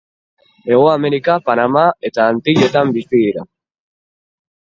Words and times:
Hego 0.69 0.85
Amerika, 0.93 1.35
Panama 1.49 1.83
eta 2.09 2.25
Antilletan 2.31 2.95
bizi 2.97 3.13
dira. 3.21 3.45